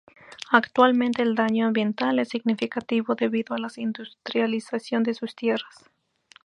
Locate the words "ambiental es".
1.67-2.29